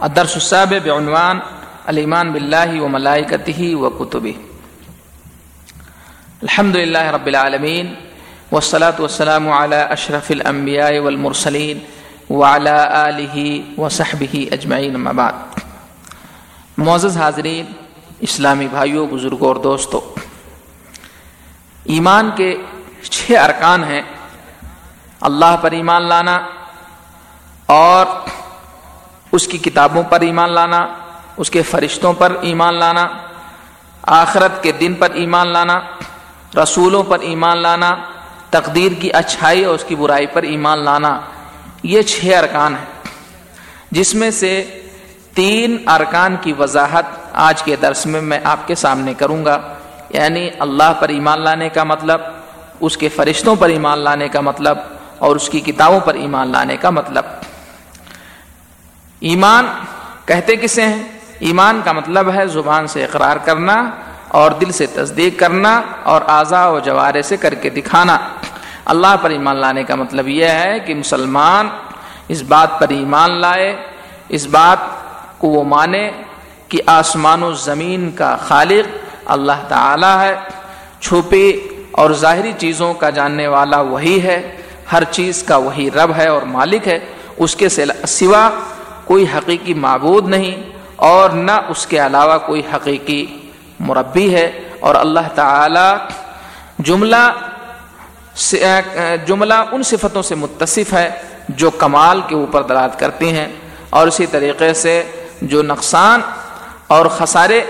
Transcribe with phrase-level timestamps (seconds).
[0.00, 1.38] الدرس السابع بعنوان
[1.86, 4.38] الایمان باللہ و ملائکتہ و کتبہ۔
[6.42, 7.94] الحمد للہ رب العالمین
[8.52, 11.78] والصلاة والسلام على اشرف الانبیاء والمرسلین
[12.32, 13.36] وعلى آلہ
[13.80, 15.32] وصحبہ اجمعین اما بعد۔
[16.78, 17.66] معزز حاضرین،
[18.20, 20.00] اسلامی بھائیوں بزرگوں اور دوستوں
[21.84, 22.56] ایمان کے
[23.10, 24.02] چھ ارکان ہیں۔
[25.20, 26.38] اللہ پر ایمان لانا
[27.66, 28.06] اور
[29.32, 30.88] اس کی کتابوں پر ایمان لانا،
[31.36, 33.08] اس کے فرشتوں پر ایمان لانا،
[34.02, 35.80] آخرت کے دن پر ایمان لانا،
[36.62, 37.96] رسولوں پر ایمان لانا،
[38.50, 41.20] تقدیر کی اچھائی اور اس کی برائی پر ایمان لانا،
[41.82, 43.08] یہ چھ ارکان ہیں۔
[43.90, 44.80] جس میں سے
[45.34, 49.60] تین ارکان کی وضاحت آج کے درس میں میں آپ کے سامنے کروں گا۔
[50.10, 52.20] یعنی اللہ پر ایمان لانے کا مطلب
[52.80, 54.78] اس کے فرشتوں پر ایمان لانے کا مطلب
[55.18, 57.24] اور اس کی کتابوں پر ایمان لانے کا مطلب۔
[59.20, 59.66] ایمان
[60.24, 61.02] کہتے کسے ہیں؟
[61.38, 63.90] ایمان کا مطلب ہے زبان سے اقرار کرنا
[64.28, 68.18] اور دل سے تصدیق کرنا اور اعضاء و جوارے سے کر کے دکھانا۔
[68.84, 71.68] اللہ پر ایمان لانے کا مطلب یہ ہے کہ مسلمان
[72.28, 73.76] اس بات پر ایمان لائے،
[74.28, 74.78] اس بات
[75.38, 76.10] کو وہ مانے
[76.68, 80.34] کہ آسمان و زمین کا خالق اللہ تعالی ہے۔
[81.00, 81.52] چھپی
[81.90, 84.56] اور ظاہری چیزوں کا جاننے والا وہی ہے،
[84.92, 86.98] ہر چیز کا وہی رب ہے اور مالک ہے،
[87.36, 88.50] اس کے سوا
[89.10, 93.24] کوئی حقیقی معبود نہیں اور نہ اس کے علاوہ کوئی حقیقی
[93.80, 94.46] مربی ہے
[94.80, 95.88] اور اللہ تعالی
[96.78, 97.24] جملہ
[99.26, 101.10] جملہ ان صفتوں سے متصف ہے
[101.48, 103.46] جو کمال کے اوپر دلات کرتی ہیں
[103.90, 105.02] اور اسی طریقے سے
[105.42, 106.20] جو نقصان
[106.86, 107.60] اور خسارے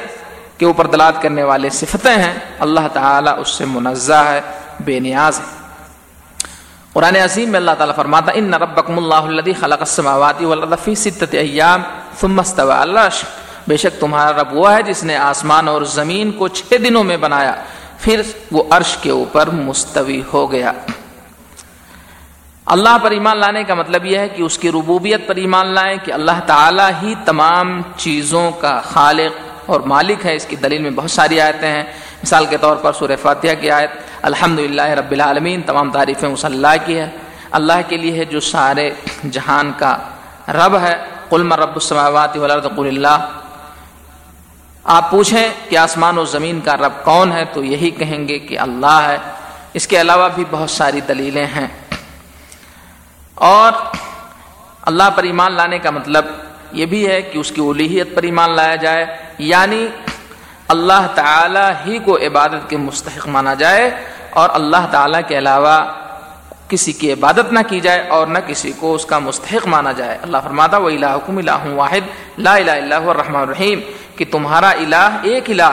[0.58, 4.41] کے اوپر دلات کرنے والے صفتیں ہیں، اللہ تعالیٰ اس سے منزہ ہے،
[4.80, 5.59] بے نیاز ہے۔
[6.94, 11.34] قرآن عظیم میں اللہ تعالیٰ فرماتا ان ربکم اللہ الذی خلق السماوات والارض فی ستۃ
[11.38, 11.82] ایام
[12.20, 13.22] ثم استوى العرش
[13.69, 17.16] بے شک تمہارا رب وہ ہے جس نے آسمان اور زمین کو چھ دنوں میں
[17.16, 17.55] بنایا،
[18.00, 20.72] پھر وہ عرش کے اوپر مستوی ہو گیا۔
[22.66, 25.97] اللہ پر ایمان لانے کا مطلب یہ ہے کہ اس کی ربوبیت پر ایمان لائیں
[26.04, 30.91] کہ اللہ تعالیٰ ہی تمام چیزوں کا خالق اور مالک ہے اس کی دلیل میں
[30.91, 31.84] بہت ساری آیتیں ہیں۔
[32.22, 33.91] مثال کے طور پر سورہ فاتحہ کی آیت
[34.22, 37.10] الحمد للہ رب العالمین، تمام تعریفیں اس اللہ کی ہے
[37.50, 38.91] اللہ کے لیے ہے جو سارے
[39.31, 39.99] جہان کا
[40.49, 40.97] رب ہے۔
[41.28, 43.28] قلم رب السماوات والارض؟ قل اللہ۔
[44.84, 48.59] آپ پوچھیں کہ آسمان و زمین کا رب کون ہے؟ تو یہی کہیں گے کہ
[48.59, 49.16] اللہ ہے۔
[49.75, 51.66] اس کے علاوہ بھی بہت ساری دلیلیں ہیں۔
[53.34, 53.72] اور
[54.82, 56.25] اللہ پر ایمان لانے کا مطلب
[56.72, 59.06] یہ بھی ہے کہ اس کی الوحیت پر ایمان لایا جائے۔
[59.40, 59.88] یعنی
[60.68, 63.90] اللہ تعالی ہی کو عبادت کے مستحق مانا جائے
[64.30, 65.92] اور اللہ تعالیٰ کے علاوہ
[66.68, 70.18] کسی کی عبادت نہ کی جائے اور نہ کسی کو اس کا مستحق مانا جائے۔
[70.22, 72.00] اللہ فرماتا و الحکم اللہ واحد،
[72.38, 73.80] لا الہ اللہ الرحمن الرحیم
[74.16, 75.72] کہ تمہارا الہ ایک الہ،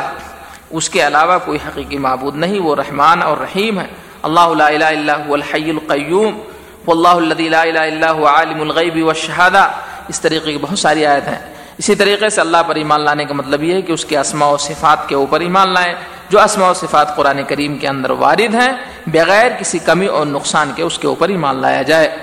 [0.70, 3.88] اس کے علاوہ کوئی حقیقی معبود نہیں، وہ رحمان اور رحیم ہے۔
[4.24, 6.40] اللہ لا الہ الا هو الحی القیوم
[6.88, 9.70] واللہ الذی لا الہ الا هو عالم الغیب والشہادہ۔
[10.08, 13.34] اس طریقے کی بہت ساری آیت ہیں۔ اسی طریقے سے اللہ پر ایمان لانے کا
[13.34, 15.94] مطلب یہ ہے کہ اس کے اسماء و صفات کے اوپر ایمان لائیں۔
[16.30, 18.72] جو اسماء و صفات قرآن کریم کے اندر وارد ہیں،
[19.08, 22.18] بغیر کسی کمی اور نقصان کے اس کے اوپر ایمان لایا جائے۔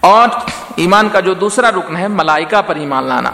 [0.00, 0.28] اور
[0.76, 3.30] ایمان کا جو دوسرا رکن ہے، ملائکہ پر ایمان لانا۔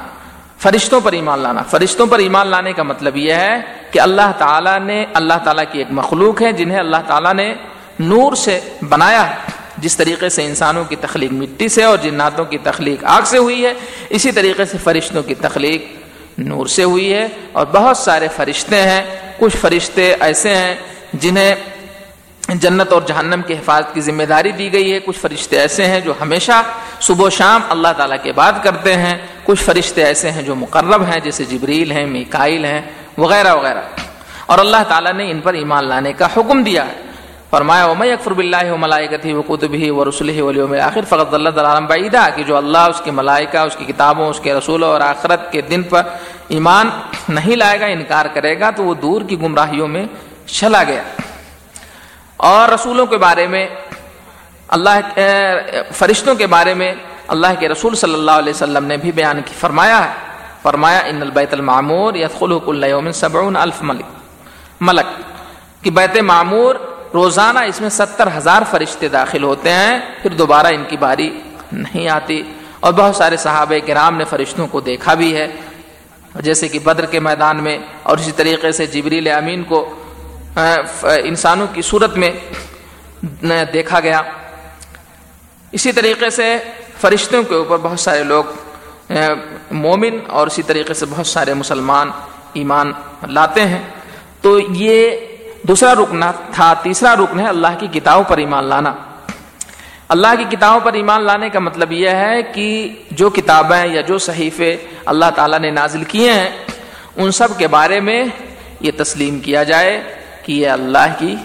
[0.58, 3.56] فرشتوں پر ایمان لانا۔ فرشتوں پر ایمان لانے کا مطلب یہ ہے
[3.90, 7.54] کہ اللہ تعالیٰ نے، اللہ تعالیٰ کی ایک مخلوق ہے، جنہیں اللہ تعالیٰ نے
[7.98, 12.58] نور سے بنایا ہے۔ جس طریقے سے انسانوں کی تخلیق مٹی سے اور جناتوں کی
[12.58, 13.72] تخلیق آگ سے ہوئی ہے،
[14.10, 15.84] اسی طریقے سے فرشتوں کی تخلیق
[16.38, 19.02] نور سے ہوئی ہے اور بہت سارے فرشتے ہیں۔
[19.38, 20.74] کچھ فرشتے ایسے ہیں
[21.12, 21.54] جنہیں
[22.48, 26.00] جنت اور جہنم کی حفاظت کی ذمہ داری دی گئی ہے۔ کچھ فرشتے ایسے ہیں
[26.00, 26.62] جو ہمیشہ
[27.00, 31.02] صبح و شام اللہ تعالیٰ کے بات کرتے ہیں۔ کچھ فرشتے ایسے ہیں جو مقرب
[31.02, 32.80] ہیں، جیسے جبریل ہیں میکائل ہیں،
[33.18, 33.80] وغیرہ وغیرہ۔
[34.46, 37.07] اور اللہ تعالیٰ نے ان پر ایمان لانے کا حکم دیا ہے۔
[37.50, 41.50] فرمایا وما یکفر باللہ و ملائکتہ و کتبہ و رسلہ و لیوم الاخر فقط اللہ
[41.56, 45.00] تعالی بعیدا، کہ جو اللہ، اس کے ملائکہ، اس کی کتابوں، اس کے رسولوں اور
[45.00, 46.02] آخرت کے دن پر
[46.48, 46.90] ایمان
[47.28, 50.04] نہیں لائے گا، انکار کرے گا، تو وہ دور کی گمراہیوں میں
[50.46, 51.02] چلا گیا۔
[52.36, 53.66] اور رسولوں کے بارے میں،
[54.76, 55.00] اللہ
[55.98, 56.92] فرشتوں کے بارے میں
[57.28, 60.12] اللہ کے رسول صلی اللہ علیہ وسلم نے بھی بیان کی، فرمایا ہے۔
[60.62, 64.06] فرمایا، ان البیت المعمور یدخلہ کل یوم سبعون الف ملک
[64.80, 65.08] ملک،
[65.84, 66.74] کہ بیت معمور
[67.14, 71.40] روزانہ اس میں ستر ہزار فرشتے داخل ہوتے ہیں، پھر دوبارہ ان کی باری
[71.72, 72.42] نہیں آتی۔
[72.80, 75.46] اور بہت سارے صحابہ کرام نے فرشتوں کو دیکھا بھی ہے۔
[76.34, 79.94] جیسے کہ بدر کے میدان میں اور اسی طریقے سے جبریل امین کو
[81.02, 82.30] انسانوں کی صورت میں
[83.72, 84.22] دیکھا گیا۔
[85.72, 86.56] اسی طریقے سے
[87.00, 88.44] فرشتوں کے اوپر بہت سارے لوگ
[89.70, 92.10] مومن اور اسی طریقے سے بہت سارے مسلمان
[92.52, 92.92] ایمان
[93.28, 93.82] لاتے ہیں۔
[94.40, 95.10] تو یہ
[95.68, 96.20] دوسرا رکن
[96.52, 98.94] تھا، تیسرا رکن ہے اللہ کی کتابوں پر ایمان لانا۔
[100.08, 104.18] اللہ کی کتابوں پر ایمان لانے کا مطلب یہ ہے کہ جو کتابیں یا جو
[104.18, 104.76] صحیفے
[105.06, 106.50] اللہ تعالیٰ نے نازل کیے ہیں،
[107.16, 108.24] ان سب کے بارے میں
[108.80, 110.02] یہ تسلیم کیا جائے
[110.42, 111.36] کہ یہ اللہ کی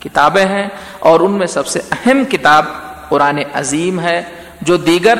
[0.00, 2.66] کتابیں ہیں۔ اور ان میں سب سے اہم کتاب
[3.08, 4.22] قرآن عظیم ہے،
[4.60, 5.18] جو دیگر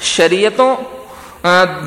[0.00, 0.76] شریعتوں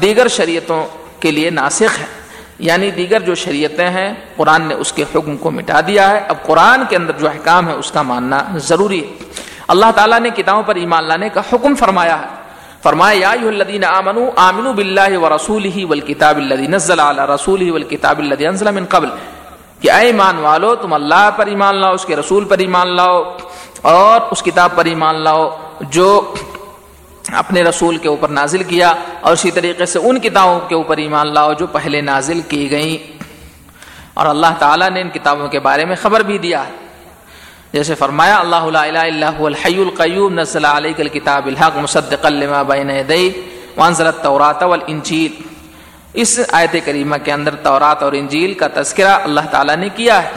[0.01, 0.88] دیگر شریعتوں
[1.19, 2.22] کے لیے ناسخ ہے۔
[2.63, 6.44] یعنی دیگر جو شریعتیں ہیں، قرآن نے اس کے حکم کو مٹا دیا ہے۔ اب
[6.44, 9.13] قرآن کے اندر جو احکام ہے اس کا ماننا ضروری ہے۔
[9.68, 12.27] اللہ تعالیٰ نے کتابوں پر ایمان لانے کا حکم فرمایا ہے۔
[12.83, 18.71] فرمایا، یا الذین آمنوا آمنوا باللہ ورسولہ والکتاب الذی نزل علی رسولہ والکتاب الذی انزل
[18.71, 19.07] من قبل۔
[19.80, 23.38] کہ اے ایمان والو، تم اللہ پر ایمان لاؤ، اس کے رسول پر ایمان لاؤ
[23.81, 25.50] اور اس کتاب پر ایمان لاؤ۔
[25.81, 26.33] جو
[27.35, 31.33] اپنے رسول کے اوپر نازل کیا اور اسی طریقے سے ان کتابوں کے اوپر ایمان
[31.33, 33.24] لاؤ جو پہلے نازل کی گئیں۔
[34.13, 36.71] اور اللہ تعالیٰ نے ان کتابوں کے بارے میں خبر بھی دیا ہے۔
[37.74, 42.63] جیسے فرمایا، اللہ لا الہ الا هو الحی القیوم، نزل علیک الکتاب الحق مصدقا لما
[42.63, 43.31] بین یدی
[43.77, 45.44] وانزل التوراۃ والانجیل۔
[46.13, 50.29] اس آیت کریمہ کے اندر تورات اور انجیل کا تذکرہ اللہ تعالیٰ نے کیا ہے۔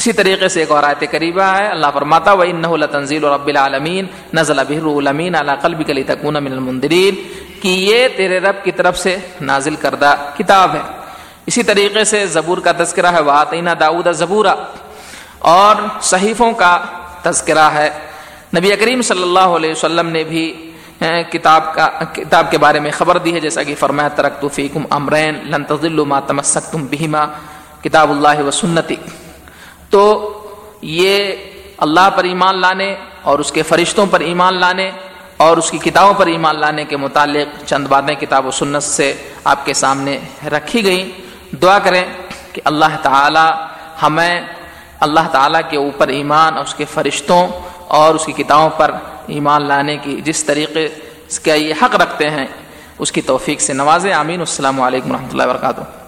[0.00, 4.06] اسی طریقے سے ایک اور آیت کریمہ ہے۔ اللہ فرماتا و انہ لتنزیل رب العالمین
[4.34, 7.14] نزل به الروح الامین علی قلبک لتکون من المنذرین
[7.62, 10.80] کہ یہ تیرے رب کی طرف سے نازل کردہ کتاب ہے۔
[11.46, 14.54] اسی طریقے سے زبور کا تذکرہ ہے واتینا داؤد زبورا۔
[15.38, 16.80] اور صحیفوں کا
[17.22, 17.90] تذکرہ ہے۔
[18.56, 20.72] نبی کریم صلی اللہ علیہ وسلم نے بھی
[21.32, 25.34] کتاب کا، کتاب کے بارے میں خبر دی ہے، جیسا کہ فرمایا ترک فیکم امرین
[25.44, 27.24] لن تضلوا ما تمسکتم بہما،
[27.84, 28.96] کتاب اللہ و سنتی۔
[29.90, 30.36] تو
[30.82, 31.34] یہ
[31.78, 34.90] اللہ پر ایمان لانے اور اس کے فرشتوں پر ایمان لانے
[35.36, 39.14] اور اس کی کتابوں پر ایمان لانے کے متعلق چند باتیں کتاب و سنت سے
[39.44, 41.20] آپ کے سامنے رکھی گئیں۔
[41.56, 42.04] دعا کریں
[42.52, 43.64] کہ اللہ تعالی
[44.02, 44.40] ہمیں،
[45.00, 47.48] اللہ تعالیٰ کے اوپر ایمان اور اس کے فرشتوں
[47.88, 48.90] اور اس کی کتابوں پر
[49.26, 50.88] ایمان لانے کی جس طریقے
[51.44, 52.46] کا یہ حق رکھتے ہیں،
[52.98, 55.99] اس کی توفیق سے نوازیں۔ آمین۔ السلام علیکم و رحمۃ اللہ وبرکاتہ۔